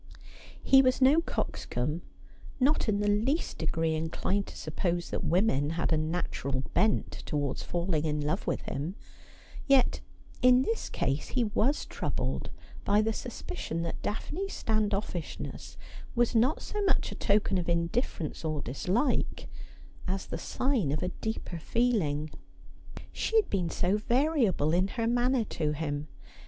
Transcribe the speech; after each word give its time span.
He 0.63 0.81
was 0.81 0.99
no 0.99 1.21
coxcomb, 1.21 2.01
not 2.59 2.89
in 2.89 3.01
the 3.01 3.07
least 3.07 3.59
degree 3.59 3.93
inclined 3.93 4.47
to 4.47 4.57
sup 4.57 4.77
pose 4.77 5.11
that 5.11 5.23
women 5.23 5.69
had 5.77 5.93
a 5.93 5.95
natural 5.97 6.61
bent 6.73 7.21
towards 7.27 7.61
falling 7.61 8.05
in 8.05 8.19
love 8.19 8.47
with 8.47 8.61
him: 8.61 8.95
yet 9.67 9.99
in 10.41 10.63
this 10.63 10.89
case 10.89 11.27
he 11.29 11.43
was 11.43 11.85
troubled 11.85 12.49
by 12.83 13.03
the 13.03 13.13
suspicion 13.13 13.83
that 13.83 14.01
Daphne's 14.01 14.53
stand 14.53 14.95
offishness 14.95 15.77
was 16.15 16.33
not 16.33 16.63
so 16.63 16.81
much 16.81 17.11
a 17.11 17.15
token 17.15 17.59
of 17.59 17.67
indiffer 17.69 18.21
ence 18.21 18.43
or 18.43 18.63
dislike, 18.63 19.47
as 20.07 20.25
the 20.25 20.39
sign 20.39 20.91
of 20.91 21.03
a 21.03 21.09
deeper 21.21 21.59
feeling. 21.59 22.31
She 23.13 23.35
had 23.35 23.51
been 23.51 23.69
so 23.69 23.97
variable 23.97 24.73
in 24.73 24.87
her 24.97 25.05
manner 25.05 25.43
to 25.43 25.73
him. 25.73 26.07